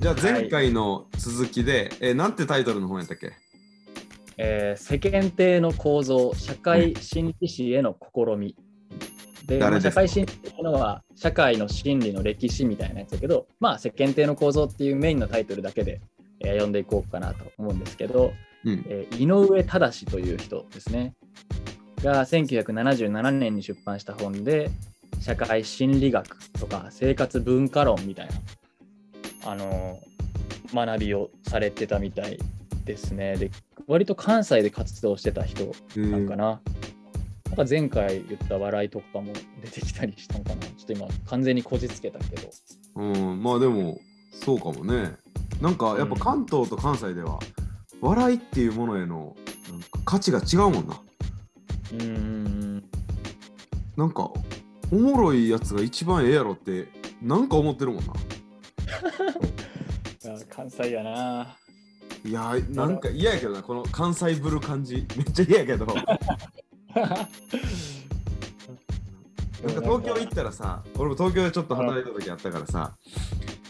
[0.00, 3.32] じゃあ前回の続きで、えーなんてタイトルの本やったっけ？
[4.38, 8.56] えー世間体の構造、社会心理史への試み。
[9.46, 16.00] で、社会心理っていうのは、社会の心理の歴史みたいなやつだけど、まあ、世間体の構造っていうメインのタイトルだけで、
[16.40, 18.32] えー読んでいこうかなと思うんですけど、
[18.64, 18.84] うん。
[18.88, 21.12] えー井上正という人ですね。
[22.02, 24.70] が1977年に出版した本で、
[25.20, 28.32] 社会心理学とか生活文化論みたいな、
[29.44, 30.10] あのー
[30.72, 32.38] 学びをされてたみたい
[32.84, 33.36] ですね。
[33.36, 33.50] で、
[33.86, 36.60] 割と関西で活動してた人なんかな。
[37.46, 40.62] なんか前回言った笑いとかも出てきたりしたのかな。
[40.62, 42.50] ちょっと今完全にこじつけたけど。
[42.96, 43.98] うん、まあでも
[44.32, 45.16] そうかもね。
[45.60, 47.38] なんかやっぱ関東と関西では、
[48.00, 49.36] 笑いっていうものへの
[49.70, 51.00] なんか価値が違うもんな。
[51.92, 52.84] うーん。
[53.96, 54.30] なんか
[54.92, 56.88] おもろいやつが一番ええやろって
[57.20, 58.12] なんか思ってるもんな。
[60.48, 61.56] 関西やな。
[62.24, 65.06] いやーなんか嫌やけどなこの関西ぶる感じ。
[65.16, 65.86] めっちゃ嫌やけど。
[69.62, 72.92] なんか東京行ったらさ俺も東京でちょっと働いた時あったからさ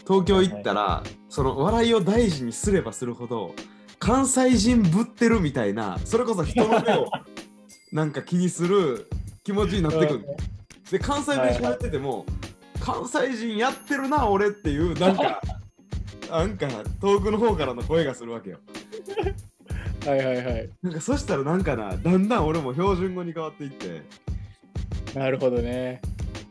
[0.07, 3.53] 東京行ったらその笑いを大事にすればするほど
[3.99, 7.11] 関西人ぶってるみたいなそれこそ人の目を
[7.91, 9.09] なんか気にする
[9.43, 10.25] 気持ちになってくる
[10.89, 12.25] で関西弁喋ってても
[12.81, 15.41] 関西人やってるな俺っていうなんか
[16.29, 16.67] なんか
[16.99, 18.59] 遠くの方からの声がするわけよ
[20.05, 20.69] はいはいはい。
[20.81, 24.01] なんかそしたらなんかなだんだん俺も標準語に変わっていって
[25.13, 26.01] なるほどね。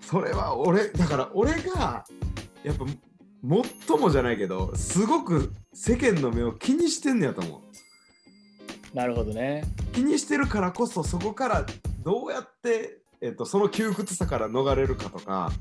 [0.03, 2.05] それは俺だから俺が
[2.63, 2.85] やっぱ
[3.89, 7.63] 最もじゃないけどすごく世間の目を気にしてんねやと思
[8.93, 9.65] うなるほどね。
[9.93, 11.67] 気にしてるからこそそこから
[12.03, 15.53] どうやって、えっとその窮屈さから逃れるかとか、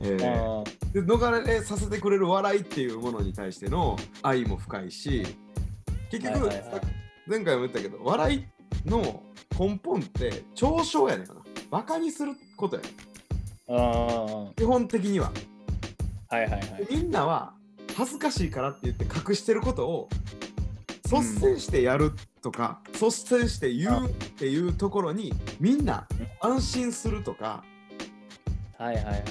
[0.00, 5.24] えーで逃れさせてくれる笑いっていうものに対しての愛も深いし
[6.10, 6.80] 結局、はいはいはい。
[7.26, 8.44] 前回も言ったけど笑い
[8.88, 9.22] の
[9.58, 11.40] 根本って嘲笑やねんかな。
[11.70, 14.54] バカにすることやねん。
[14.54, 15.32] 基本的には。
[16.28, 16.60] はいはいはい。
[16.84, 17.54] でみんなは
[17.96, 20.08] 恥ずかしいからって言って隠してることを
[21.04, 22.12] 率先してやる
[22.42, 26.06] とか、率先して言うっていうところにみんな
[26.40, 27.64] 安心するとか
[28.78, 29.24] はいはいはい。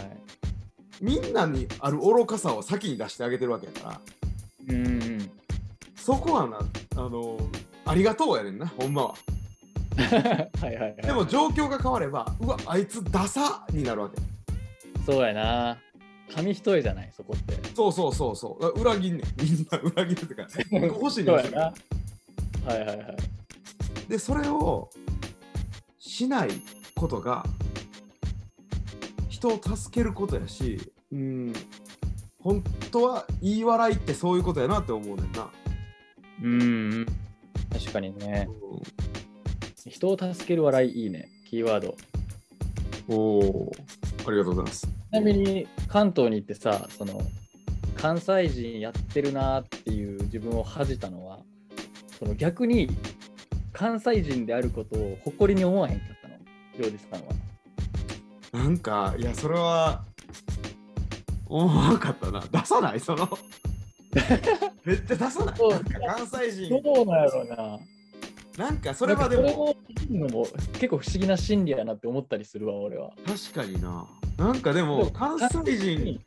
[1.01, 4.01] みんなにある愚かさを先に出してあげてるわけやから
[4.69, 5.31] うんうん。
[5.95, 6.59] そこはな
[6.95, 7.37] あの
[7.85, 9.15] ありがとうやねんなほんまは
[9.97, 10.95] はいはいはい。
[11.01, 14.21] でも状況が変わればうわあいつダサになるわけ
[15.05, 15.77] そうやな。
[16.33, 17.55] 紙一重じゃない、そこって。
[17.75, 21.31] そうそうそうそう裏切んねんみんな裏切るってか欲しいね。
[21.33, 23.17] はいはいはい。
[24.07, 24.89] でそれを
[25.99, 26.49] しない
[26.95, 27.45] ことが
[29.41, 30.79] 人を助けることやし
[31.11, 31.53] うん
[32.43, 35.49] 本当は言い笑いってそういうことやなって思うねんな、
[36.43, 36.65] うんう
[37.01, 37.05] ん。
[37.71, 38.49] 確かにね。
[39.87, 41.29] 人を助ける笑いいいね。
[41.47, 41.95] キーワード。
[43.07, 43.71] おお
[44.27, 47.21] ありがとうございますちなみに関東に行ってさ、その
[47.95, 51.39] 関西人やってるなっていう自分を恥じたのは、
[52.17, 52.89] その逆に
[53.71, 56.35] 関西人であることを誇りに思わへんかったの、
[56.77, 57.50] ジョージさんは。
[58.51, 60.03] なんかいやそれは
[61.47, 62.41] 思わなかったな。
[62.51, 62.99] 出さない？
[62.99, 63.27] その。
[64.83, 65.59] めっちゃ出さない。
[65.69, 66.81] なんか関西人。
[66.81, 68.65] どうなんやろうな。
[68.65, 69.75] なんかそれはでも。
[70.73, 73.11] 結構不思議な心理やなって思ったりするわ、俺は。
[73.25, 74.05] 確かにな。
[74.37, 76.19] なんかでも関西人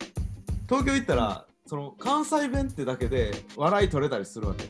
[0.69, 4.65] 東京行ったらその関西弁ってだけで笑い取れたりするわけ。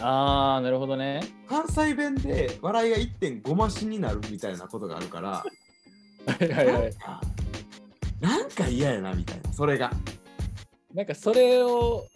[0.00, 1.20] ああ、なるほどね。
[1.48, 5.44] 関西弁で笑いが1.5増しになるみたいなことがあるから
[6.26, 6.66] はいはい。
[6.66, 6.94] はい。
[8.20, 9.92] なんか嫌やなみたいなそれが。
[10.94, 12.06] なんかそれを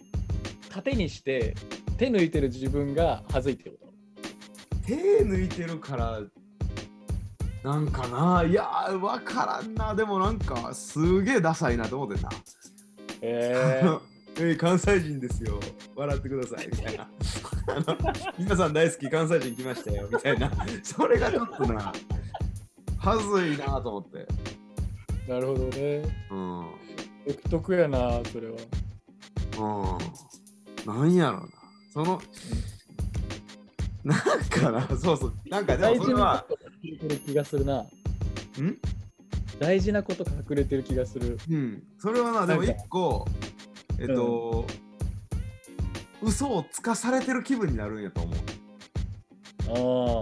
[0.69, 1.55] 盾にして
[1.97, 4.87] 手抜いてる自分が恥ずいってこと？
[4.87, 6.21] 手抜いてるから
[7.63, 9.93] なんかないやーわからんな。
[9.93, 12.29] でもなんかすげえダサいなと思ってんな。
[13.21, 13.99] えー、
[14.37, 15.59] えー関西人ですよ。
[15.95, 17.09] 笑ってくださいみたいな。
[18.39, 20.49] 皆さん大好き関西人来ましたよみたいな。
[20.81, 21.91] それがちょっとな
[22.99, 24.27] はずいなと思って
[25.27, 26.03] なるほどね。
[26.31, 26.65] うん
[27.27, 28.57] 独特やな、それは。
[29.57, 31.47] うんなんやろうな
[31.93, 32.21] その
[34.03, 34.19] なん
[34.49, 37.81] かなそうそうなんかで大事なもそれはこと隠れてる気がするな。
[37.81, 37.87] ん？
[39.59, 41.37] 大事なこと隠れてる気がする。
[41.49, 43.27] うんそれはなでもなんか一個
[43.99, 44.65] えっと、
[46.21, 48.33] 嘘をつかされてる気分になるんやと思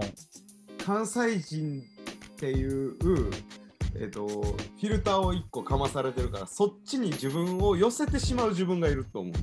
[0.02, 0.84] ああ。
[0.84, 1.82] 関西人
[2.38, 2.94] っていう、
[3.96, 9.38] えっと、フィルターを1個かまされてるからそっちに自分を寄せてしまう自分がいると思うね。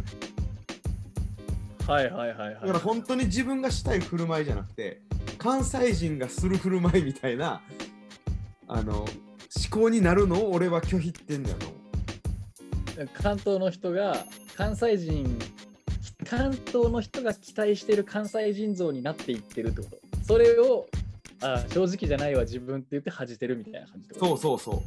[1.85, 2.53] はいはいはいはい。
[2.53, 5.01] だから本当に自分がしたい振る舞いじゃなくて
[5.37, 7.61] 関西人がする振る舞いみたいな
[8.69, 9.07] あの思
[9.69, 13.09] 考になるのを俺は拒否ってんだよと思う。
[13.13, 14.25] 関東の人が
[14.55, 15.37] 関西人
[16.23, 19.97] 関東の人が期待してる関西人像になっていってるってこと。
[20.25, 20.87] それを
[21.53, 24.81] あ正直じゃないわ自分って言って恥じてるみたいな感じそうそうそう。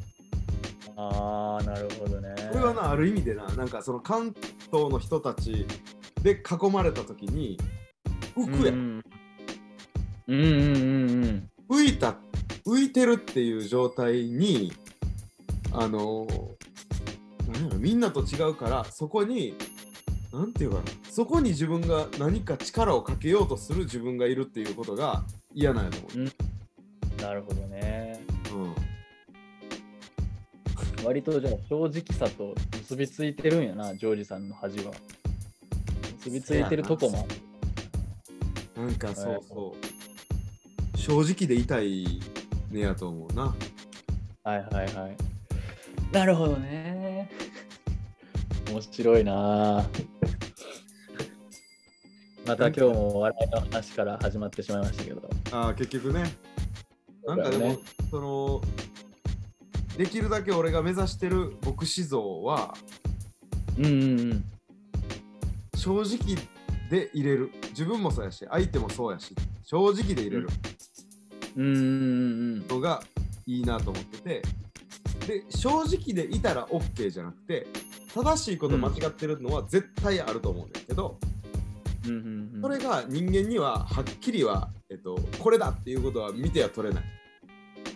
[0.97, 2.35] ああなるほどね。
[2.53, 4.35] これはなある意味でななんかその関
[4.73, 5.67] 東の人たち
[6.23, 7.57] で囲まれた時に
[8.37, 9.03] 浮くやん、うん。
[10.27, 11.51] うんうんうんうん。
[11.71, 12.17] 浮いた
[12.67, 14.73] 浮いてるっていう状態に
[15.73, 16.27] あの
[17.79, 19.55] みんなと違うからそこに
[20.33, 26.29] なんていうかなそこに自分が何か力をかけようとする自分がいるっていうことが嫌なんやと思
[27.21, 28.21] なるほどね
[28.53, 28.59] う、う
[31.03, 34.93] ん、割とじゃあ正直さと結びついてるんやなジョージさんの恥は
[36.19, 37.27] 結びついてるとこも
[38.77, 39.77] なんかそうそ
[40.95, 42.21] う正直でいたい
[42.71, 43.55] ねやと思うな
[44.49, 45.17] はいはいはい。
[46.11, 47.29] なるほどね。
[48.71, 49.87] 面白いな。
[52.47, 55.29] また今日も笑いの話から始まってしまいましたけど。
[55.51, 56.33] あー結局ね
[57.29, 57.77] なんかでも、
[58.11, 58.61] その
[59.99, 62.75] できるだけ俺が目指してる牧師像は
[63.77, 64.45] うんうんうん。
[65.77, 66.37] 正直
[66.91, 67.53] で入れる。
[67.71, 69.35] 自分もそうやし相手もそうやし
[69.65, 70.49] 正直で入れる。
[71.57, 71.77] うんうんう
[72.65, 73.03] んのが
[73.47, 74.43] いいなと思ってて
[75.27, 77.67] で正直でいたら OK じゃなくて
[78.15, 81.19] 正しいこと間違ってるのは絶対あると思うんだけど、
[82.07, 82.11] うん
[82.55, 82.63] うん。
[82.63, 87.05] それが人間にははっきりは、えっと、これだっていうことは見ては取れない、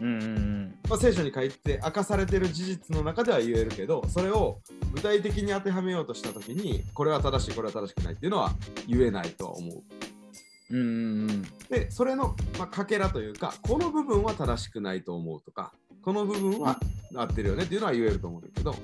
[0.03, 0.75] うん。
[0.89, 4.61] まあ、聖書に書いて明かされてる事実の中では言えるけどそれを
[4.93, 8.51] 具体的に当てはめようとした時にこれは正しいこれは正しくないっていうのは
[8.89, 9.83] 言えないとは思う
[10.71, 11.43] うんうんうん。
[11.71, 15.73] でそれの、まあ、かけらというかこの部分は正しくないと思うとか
[16.03, 16.81] この部分は
[17.15, 18.75] 合ってるよねっていうのは言えると思うんだけど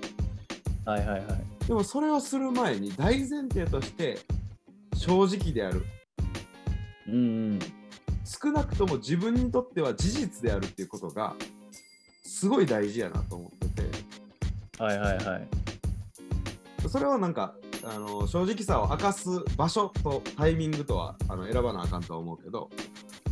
[0.85, 1.67] はいはいはい。
[1.67, 4.19] でもそれをする前に大前提として
[4.95, 5.85] 正直である
[7.09, 7.19] うんう
[7.55, 7.59] ん。
[8.29, 11.35] 少なくとも自分にとっては事実であるっていうことが
[12.23, 13.89] すごい大事やなと思ってて
[14.79, 15.49] はいはいはい。
[16.87, 22.69] それはなんかあの正直さを明かす場所とタイミングとはあの選ばなあかんとは思うけど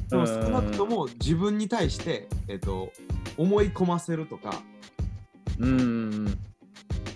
[0.09, 2.91] でも少なくとも自分に対して、えっと、
[3.37, 4.63] 思い込ませるとか
[5.59, 6.39] うん。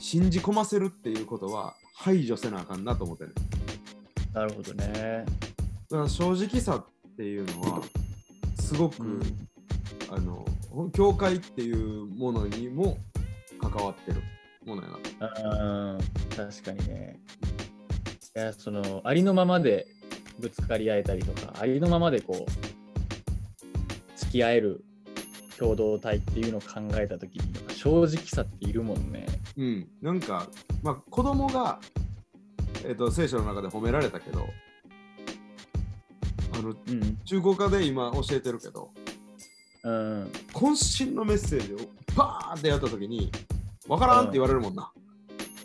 [0.00, 3.30] 信じ込ませるっていうことは排除せなあかんなと思ってね
[4.34, 5.24] なるほどね。
[5.90, 6.84] だから正直さっ
[7.20, 7.82] ていうのは
[8.58, 9.22] すごく、うん
[10.12, 10.44] あの
[10.92, 12.96] 教会っていうものにも
[13.60, 14.20] 関わってる
[14.66, 14.88] ものや
[15.20, 15.98] なうん。
[16.36, 17.20] 確かにね。
[18.34, 19.86] いや、その、ありのままで
[20.40, 24.84] ぶつかり合えたりとか、ありのままでこう、付き合える
[25.56, 29.26] 共同体っていうのを考えたときに、正直さっているもんね。
[29.56, 30.48] うんなんか
[30.82, 31.78] まあ子供が
[32.84, 34.44] えっ、と聖書の中で褒められたけどあ
[36.62, 37.16] のうん。
[37.24, 38.90] 中古科で今教えてるけど
[39.84, 40.30] うん。
[40.52, 43.30] 渾身のメッセージをバーンってやった時に
[43.88, 44.92] わからんって言われるもんな、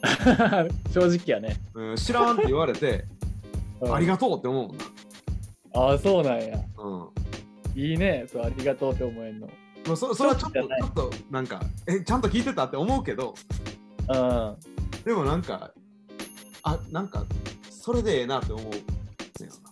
[0.91, 1.57] 正直やね。
[1.73, 3.05] うん、知らんって言われて
[3.81, 4.85] ありががとうって思うもんな
[5.73, 6.57] ああ、そうなんや。
[6.77, 7.09] うん
[7.75, 8.25] いいね。
[8.31, 9.47] そう、ありがとうって思えんの。
[9.85, 13.35] まあ、そそれはちょっとちょっとなんかえちゃんと聞いてたって思うけど
[14.07, 14.55] うん。
[15.03, 15.71] でもなんか
[16.63, 17.25] あなんか
[17.69, 18.73] それでええなって思う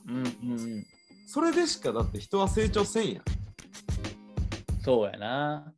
[0.08, 0.86] うんうんうん。
[1.34, 3.24] それでしかだって人は成長せんやん
[4.84, 5.74] そうやな。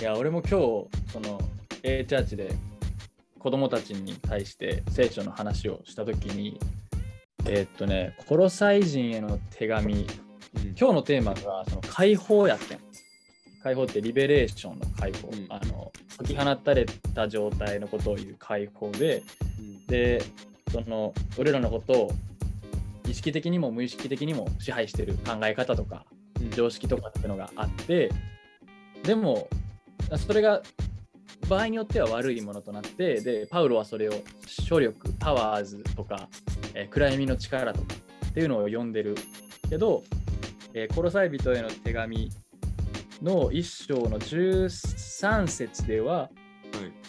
[0.00, 1.40] いや、俺も今日、その、
[1.84, 2.52] A チャーチで
[3.38, 6.58] 子供たちに対して聖書の話をしたときに、
[7.44, 10.08] えーっとね、コロサイ人への手紙、
[10.76, 12.80] 今日のテーマがその解放やってん。
[13.62, 15.28] 解放ってリベレーションの解放。
[15.28, 16.84] うんあの解き放たれ
[17.14, 19.22] た状態のことを言う解放で、
[19.60, 20.20] うんで、
[20.72, 22.12] その俺らのことを
[23.08, 26.04] 意識的にも無意識的にも支配してる考え方とか
[26.40, 28.10] うん常識とかっていうのがあって
[29.02, 29.48] でも
[30.16, 30.62] それが
[31.48, 34.12] 場合によっては悪いものとなってでパウロはそれを
[34.46, 36.28] 書力パワーズとか、
[36.74, 37.86] えー暗闇の力とか
[38.28, 39.14] っていうのを呼んでる
[39.68, 40.02] けど、
[40.74, 42.30] えーコロサイ人への手紙
[43.22, 46.30] の一章の13節でははい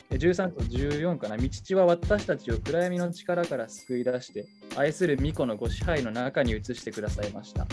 [0.10, 1.38] え13と14かな。
[1.38, 4.46] 道父は私たちを暗闇の力から救い出して、
[4.78, 7.66] 愛する巫女のご支配の中に移してくださいました。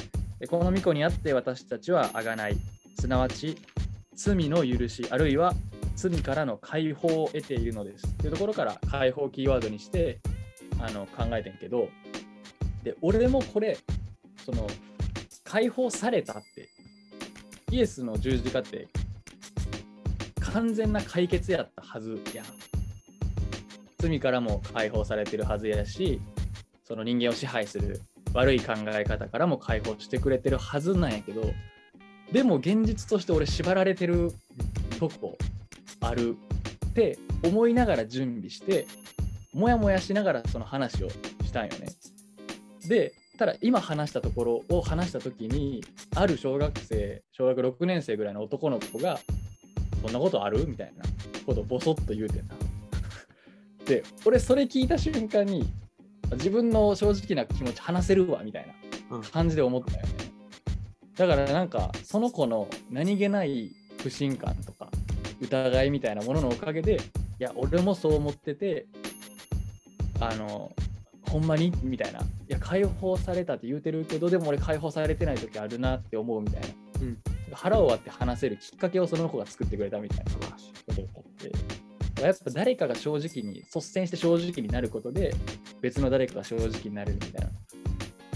[0.49, 2.57] この巫女にあって私たちはあがない、
[2.99, 3.57] すなわち
[4.15, 5.55] 罪の許し、あるいは
[5.97, 8.15] 罪からの解放を得ているのです。
[8.17, 10.19] というところから解放キーワードにして、
[10.81, 11.89] あの考えてんけど
[12.83, 13.79] で俺もこれ
[14.45, 14.67] その
[15.45, 16.69] 解放されたって
[17.71, 18.89] イエスの十字架って
[20.41, 22.43] 完全な解決やったはずや
[23.99, 26.21] 罪からも解放されてるはずやし
[26.85, 28.01] その人間を支配する
[28.35, 31.43] 悪い考え方からも解放してくれてるはずなんやけど
[32.33, 34.33] でも現実として俺縛られてる
[34.99, 35.37] とこ
[36.01, 36.37] ある
[36.87, 38.87] って思いながら準備して
[39.53, 41.89] もやもやしながらその話をしたんよね。
[42.89, 45.83] でただ今話したところを話した時に
[46.15, 49.19] ある小学生小学6年生ぐらいの男の子が
[50.03, 51.03] 「そんなことある?」みたいな
[51.47, 52.49] ことをボソッと言うてん。
[53.87, 55.67] で俺それ聞いた瞬間に
[56.33, 58.67] 自分の正直な気持ち話せるわみたい
[59.09, 59.23] なうん。
[59.23, 60.13] 感じで思ったよね。
[61.17, 63.71] だからなんかその子の何気ない
[64.03, 64.91] 不信感とか
[65.41, 66.99] 疑いみたいなもののおかげでい
[67.39, 68.87] や俺もそう思ってて
[70.21, 70.73] あの
[71.29, 71.73] ほんまに？
[71.83, 72.21] みたいな。
[72.21, 76.69] いや解放されたって言うてるけどでも俺解放されてない時あるなって思うみたいな、
[77.01, 77.19] うん。
[77.53, 80.31] 腹を割って話せるきっかけをその子が作ってくれたみたいな。
[80.31, 80.63] 素晴らし
[81.01, 81.24] い。
[82.27, 85.35] やっぱ誰かが正直に率先して正直になることで
[85.81, 87.49] 別の誰かが正直になるみたいな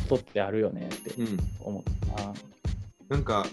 [0.09, 1.39] ことってあるよねってうん。
[1.61, 2.35] 思ったな。
[3.09, 3.47] なんか、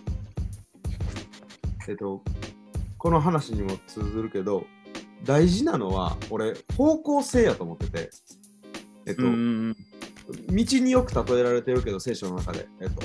[1.87, 2.21] えっと、
[2.97, 4.65] この話にも通ずるけど、
[5.23, 8.09] 大事なのは、俺、方向性やと思ってて、
[9.05, 9.77] えっと、うんうんうん
[10.47, 13.03] 道によく例えられてるけど、聖書の中で、えっと、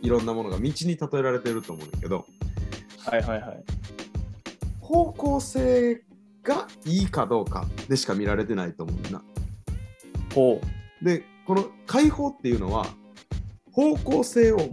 [0.00, 2.24] いろんなものが道に例えられてると思うんだけど、
[3.04, 3.64] はいはいはい。
[4.80, 6.02] 方向性
[6.44, 9.24] がいいかどうかでしか見られてないと思うんだよな。
[10.34, 10.60] ほ
[11.02, 12.86] で、この解放っていうのは、
[13.72, 14.68] 方向性をもう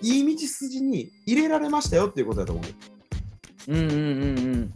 [0.00, 3.72] いい道筋に入れられましたよっていうことだと思う。
[3.72, 3.74] う。
[3.74, 4.74] うんうんうんうん。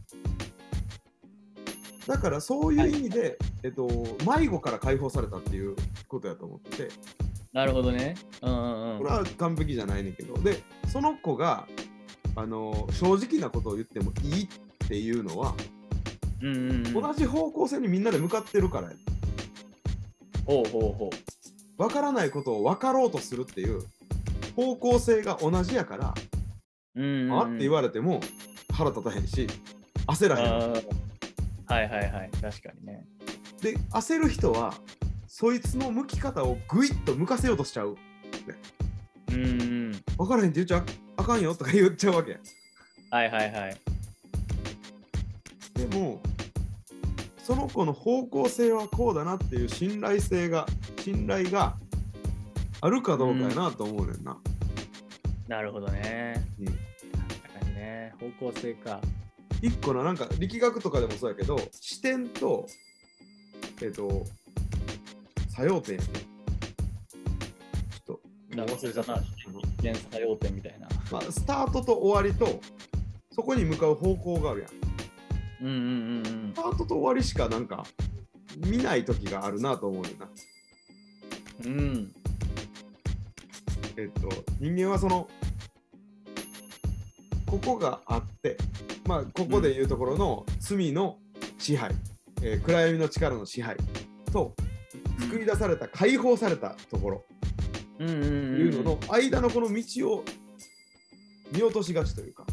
[2.06, 3.88] だからそういう意味で、えっと、
[4.26, 5.76] 迷子から解放されたっていう
[6.08, 6.88] ことやと思ってて、
[7.52, 8.14] なるほどね。
[8.40, 8.99] うんうんうん。
[8.99, 11.66] これは完璧じゃないねんけど、で、その子が、
[12.34, 14.49] あの正直なことを言ってもいいっ
[14.88, 15.54] ていうのは、
[16.42, 18.94] うんうんうん、同じ方向性にみんなで向かってるからや
[20.44, 21.11] ほうほうほ
[21.78, 23.82] 分からないことを分かろうとするっていう
[24.56, 26.14] 方向性が同じやから、
[26.96, 27.00] う。
[27.00, 28.20] うんうんうん、あって言われても
[28.72, 29.46] 腹立たへんし
[30.06, 30.72] 焦らへん
[31.66, 32.30] はいはいはい。
[32.40, 33.06] 確かにね。
[33.62, 34.75] で焦る人は
[35.26, 37.96] そいつの向き方をぐいっと向かせようとしちゃう
[39.30, 39.92] うんうん。
[40.18, 40.84] 分からへんって言っちゃ
[41.16, 42.38] あかんよとか言っちゃうわけ
[43.11, 43.76] はいはいはい。
[45.75, 46.20] でも
[47.52, 50.66] その子の方向性はこうだなっていう信頼性が
[50.99, 51.76] 信頼が
[52.80, 54.38] あるかどうかやなと思うねんな、
[55.49, 56.47] なるほどね。
[56.59, 56.78] うん確
[57.61, 58.14] かにね。
[58.18, 59.00] 方向性か。
[59.61, 62.66] 一個のなんか力学とかでもそうやけど視点と
[63.82, 64.25] えっ、と
[65.50, 66.09] 作用点やね
[68.06, 68.18] ちょっ
[68.50, 69.23] ともう忘れちゃったあの
[69.82, 70.88] 連作用点みたいな。
[71.11, 72.62] まあ、スタートと終わりと
[73.30, 74.75] そこに向かう方向があるやんス
[75.62, 77.85] うんうんうんうんタートと終わりしかなんか
[78.59, 80.28] 見ない時があるなと思うよな
[81.64, 82.12] うん。
[83.97, 84.28] えっと
[84.59, 85.28] 人間はその
[87.47, 88.57] ここがあって
[89.07, 91.19] まあここでいうところの罪の
[91.59, 91.92] 支配、
[92.42, 93.76] えー暗闇の力の支配
[94.33, 94.54] と
[95.21, 97.25] 作り出された解放されたところ
[97.99, 98.61] うんうんうんうん。
[98.61, 100.25] いうのの間のこの道を
[101.52, 102.47] 見落としがちというか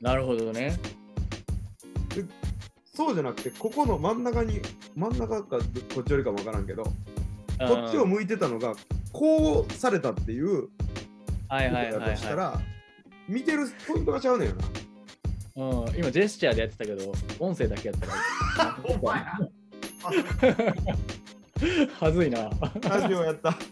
[0.00, 0.78] なるほどね。
[2.94, 4.60] そうじゃなくてここの真ん中に
[4.94, 5.58] 真ん中か
[5.94, 6.92] こっちよりかもわからんけどこ
[7.58, 8.74] こっちを向いてたのが
[9.12, 10.68] こうされたっていう
[11.48, 12.60] はいはいことはいはだとしたら
[13.30, 14.62] 見てるポイントがちゃうねんよな。
[14.66, 14.66] い。
[15.56, 18.76] うん、今ジェスチャーでやってたけど、音声だけやったら。
[18.84, 19.50] お前な
[22.00, 22.50] はずいな。
[22.88, 23.56] ラジオやった。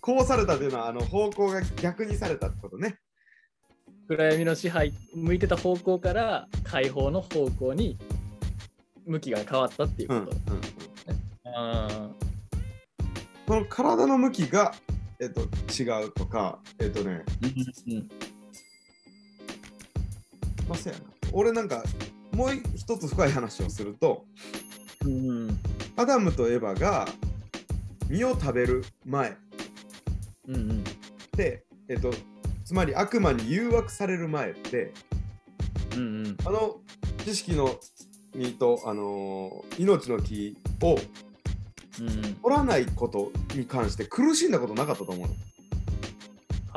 [0.00, 2.98] こうされたっていうのはあの方向が逆にされたってことね。
[4.08, 7.98] 暗闇の支配、向いてた方向から解放の方向に
[9.06, 10.32] 向きが変わったっていうこと。
[10.52, 12.14] うん
[13.46, 14.74] この体の向きが、
[15.18, 17.24] えっと、違うとか、えっとね、
[17.86, 18.08] うん
[20.68, 21.04] まあ、そうやな。
[21.32, 21.82] 俺なんか、
[22.32, 24.26] もう一つ深い話をすると、
[25.04, 25.60] うんうん。
[25.96, 27.08] アダムとエバが
[28.10, 29.34] 実を食べる前
[30.46, 30.84] うんうん。
[31.34, 32.10] で、えっと、
[32.68, 34.92] つまり悪魔に誘惑される前って、
[35.96, 36.76] うんうんあの
[37.24, 37.80] 知識の
[38.36, 40.98] 実と、あのー命の木を
[41.98, 45.34] うんうん取らないことに関して苦しんだことなかったと思うの。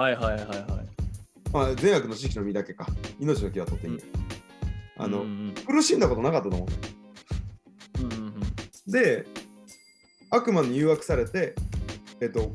[0.01, 0.67] はいはいはいはい。
[1.51, 2.88] まあ、善悪の知識の実だけか。
[3.19, 4.03] 命の木は取っていいんや。
[4.98, 6.67] あの、うんうん苦しんだことなかったと思
[8.00, 8.15] うの。
[8.15, 8.41] うんうん
[8.88, 9.25] で、
[10.29, 11.53] 悪魔に誘惑されて、
[12.21, 12.53] えっと、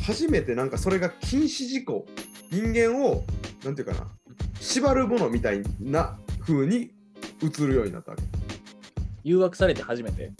[0.00, 2.06] 初めてなんかそれが禁止事項、
[2.50, 3.24] 人間を、
[3.64, 4.06] なんていうかな、
[4.60, 6.90] 縛るものみたいな風に
[7.42, 8.24] 映るようになったわけ。
[9.22, 10.32] 誘惑されて初めて。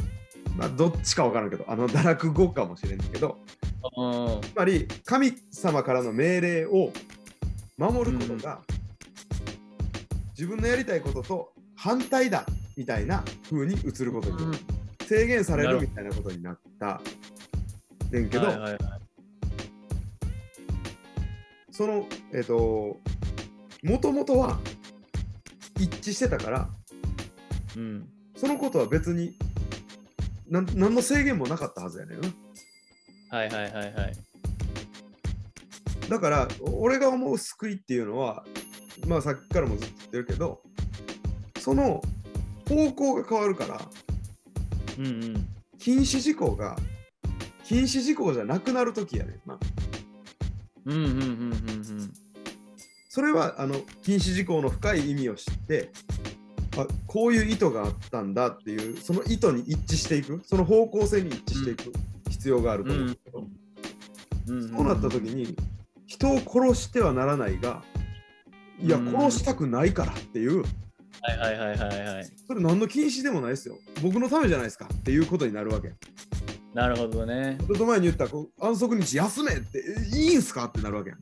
[0.56, 3.38] まあ、どっちかわからんけど、あの堕落語かもしれんけど、
[3.96, 4.40] うん。
[4.40, 6.92] つまり神様からの命令を
[7.78, 8.60] 守ることが、
[10.32, 12.44] 自分のやりたいことと反対だ
[12.76, 14.58] みたいな風に映ることになる、
[15.06, 17.00] 制限されるみたいなことになった
[18.10, 18.99] ねんけど、はいはいはい
[21.80, 23.00] そのえっ、と
[23.82, 24.58] もともとは
[25.78, 26.68] 一致してたから
[27.74, 28.06] うん。
[28.36, 29.32] そのことは別に
[30.46, 32.28] なん何の制限もなかったはずやねんな
[33.30, 34.12] はいはいはいはい。
[36.10, 38.44] だから俺が思う救いっていうのは
[39.08, 40.60] まあさっきからもずっと言ってるけど
[41.60, 42.02] その
[42.68, 43.80] 方向が変わるから
[44.98, 45.48] うんうん。
[45.78, 46.76] 禁止事項が
[47.64, 49.49] 禁止事項じゃなくなる時やねんな
[50.86, 51.22] うんうんうんうんう
[52.04, 52.12] ん。
[53.08, 55.90] それはあの禁止事項の深い意味を知って
[56.76, 61.92] あこういう意図があったんだっていうその意図に一致していくその方向性に一致していく
[62.30, 63.46] 必要があると思うんだけど、
[64.48, 64.68] うん。
[64.68, 65.56] そうなった時に
[66.06, 67.82] 人を殺してはならないが
[68.82, 69.08] いやうん。
[69.08, 70.62] 殺したくないからっていう。
[71.22, 72.30] はいはいはいはいはい。
[72.46, 73.76] それ何の禁止でもないですよ。
[74.02, 75.92] 僕のためじゃないですかっていうことになるわけ
[76.74, 77.58] なるほどね。
[77.66, 79.82] ちょっと前に言ったこう安息日休めって
[80.14, 80.66] えいいんすか？
[80.66, 81.18] ってなるわけやん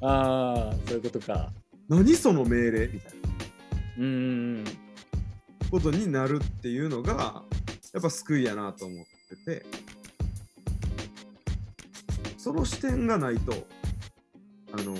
[0.00, 1.50] ああ、そういうことか。
[1.88, 2.88] 何その命令？
[2.88, 3.28] みたいな
[3.98, 4.64] うんうんうん。
[5.70, 7.42] ことになるっていうのが
[7.92, 9.06] やっぱ救いやなと思っ
[9.44, 9.66] てて
[12.38, 13.52] その視点がないと
[14.72, 14.94] あの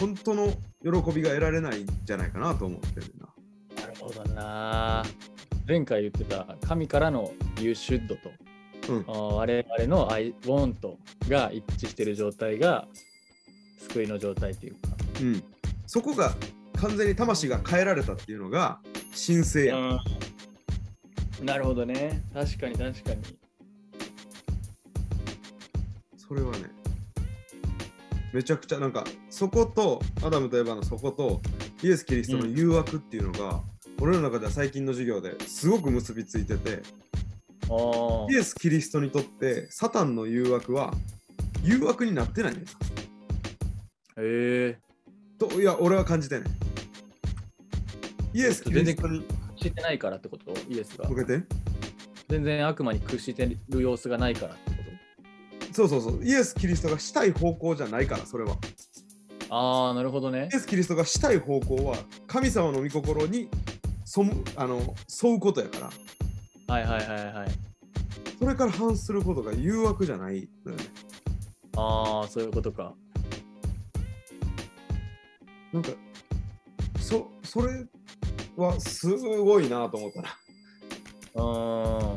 [0.00, 0.46] 本当の
[0.82, 3.28] 喜びが得られないんじゃないかなと思ってるな。
[3.82, 5.04] なるほどな。
[5.68, 8.16] 前回言ってた神からの You should と、
[8.88, 10.74] うん我々の I want
[11.28, 12.86] が一致している状態が
[13.88, 14.78] 救いの状態というか。
[15.20, 15.42] うん、
[15.86, 16.34] そこが
[16.74, 18.80] 完全に魂が変えられたっていうのが
[19.14, 19.76] 神聖や。
[19.76, 22.22] うん、なるほどね。
[22.34, 23.22] 確かに確かに。
[26.16, 26.70] それはね
[28.32, 31.42] めちゃくちゃなんかそことアダムとエヴァのそこと
[31.82, 33.60] イエス・キリストの誘惑っていうのが、
[34.00, 36.82] 俺の中では最近の授業ですごく結びついてて
[38.30, 40.92] イエス・キリストにとってサタンの誘惑は
[41.62, 42.64] 誘惑になってないね。
[44.16, 44.78] へえ。
[45.38, 46.46] といや俺は感じてね
[48.32, 50.52] イエス・キリストに屈してないからってこと？
[50.68, 51.08] イエスが。
[52.28, 54.76] 全然悪魔に屈してる様子がないからってこ
[55.68, 55.74] と？
[55.74, 56.24] そうそうそう。
[56.24, 58.56] イエス・キリストがしたい方向じゃないからそれは。
[59.50, 60.48] ああ、なるほどね。
[60.52, 60.58] イエ。
[60.58, 63.48] ス・キリストがしたい方向は神様の御心に
[64.04, 65.90] そむあの沿うことやから
[66.72, 67.48] はいはいはいはい。
[68.38, 70.84] それから反することが誘惑じゃないのよね
[71.76, 72.94] ああ、そういうことか。
[75.70, 75.90] なんか
[76.98, 77.84] そそれ
[78.56, 80.28] はすごいなと思ったな
[81.34, 82.14] うーん。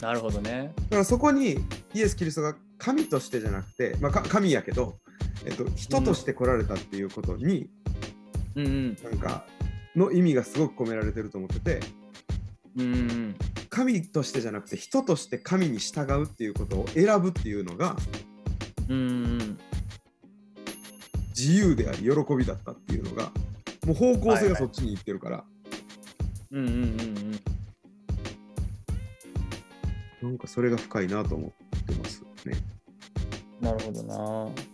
[0.00, 0.72] なるほどね。
[0.76, 1.58] だからそこに
[1.94, 4.98] イエス・キリストが神としてじゃなくて、まあ、か神やけど、
[5.46, 7.68] えっと、人として来られたっていうことに、
[8.54, 8.96] うんうん。
[9.02, 9.44] なんか
[9.96, 11.80] の意味がすごく込められてると思ってて
[12.76, 13.36] うんうん。
[13.74, 17.96] 神としてじゃなくて人として神に従うっていうことを選ぶっていうのが
[18.88, 19.02] うんう
[19.38, 19.58] ん。
[21.30, 23.32] 自由であり喜びだったっていうのが
[23.84, 25.44] もう方向性がそっちに行ってるから、
[26.52, 26.82] うんうんうん
[30.22, 30.28] うん。
[30.28, 32.54] なんかそれが深いなと思ってますね。
[33.60, 34.73] なるほどな。